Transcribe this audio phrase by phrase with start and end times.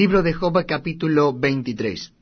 [0.00, 2.14] Libro de Job capítulo 23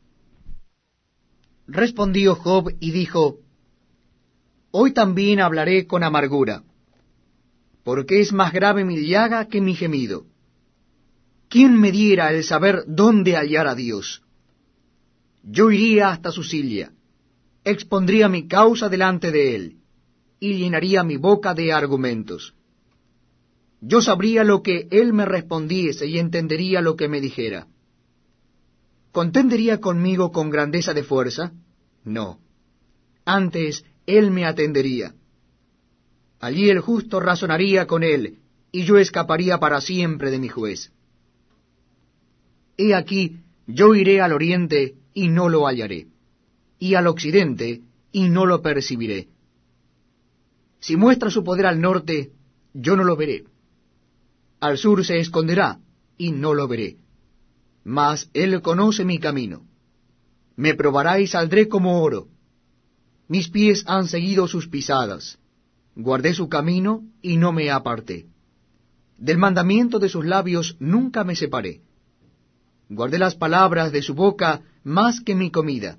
[1.68, 3.38] Respondió Job y dijo,
[4.72, 6.64] Hoy también hablaré con amargura,
[7.84, 10.26] porque es más grave mi llaga que mi gemido.
[11.48, 14.20] ¿Quién me diera el saber dónde hallar a Dios?
[15.44, 16.90] Yo iría hasta su silla,
[17.62, 19.76] expondría mi causa delante de él,
[20.40, 22.52] y llenaría mi boca de argumentos.
[23.80, 27.66] Yo sabría lo que él me respondiese y entendería lo que me dijera.
[29.12, 31.52] ¿Contendería conmigo con grandeza de fuerza?
[32.04, 32.38] No.
[33.24, 35.14] Antes él me atendería.
[36.40, 38.38] Allí el justo razonaría con él,
[38.72, 40.92] y yo escaparía para siempre de mi juez.
[42.76, 46.06] He aquí, yo iré al oriente y no lo hallaré,
[46.78, 49.28] y al occidente y no lo percibiré.
[50.80, 52.32] Si muestra su poder al norte,
[52.72, 53.44] yo no lo veré.
[54.60, 55.80] Al sur se esconderá,
[56.18, 56.98] y no lo veré.
[57.82, 59.66] Mas él conoce mi camino.
[60.56, 62.28] Me probará y saldré como oro.
[63.26, 65.38] Mis pies han seguido sus pisadas.
[65.96, 68.26] Guardé su camino y no me aparté.
[69.16, 71.80] Del mandamiento de sus labios nunca me separé.
[72.90, 75.98] Guardé las palabras de su boca más que mi comida.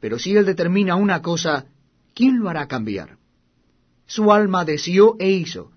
[0.00, 1.66] Pero si él determina una cosa,
[2.14, 3.18] ¿quién lo hará cambiar?
[4.06, 5.72] Su alma deseó e hizo.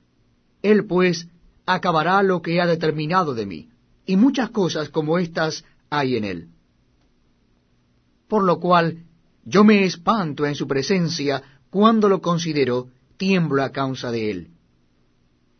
[0.62, 1.28] Él pues
[1.74, 3.70] acabará lo que ha determinado de mí,
[4.06, 6.50] y muchas cosas como estas hay en él.
[8.28, 9.04] Por lo cual
[9.46, 14.48] yo me espanto en su presencia cuando lo considero, tiemblo a causa de él.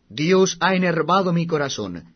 [0.08, 2.14] Dios ha enervado mi corazón,